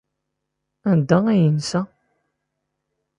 [0.91, 1.81] Anda ay yensa?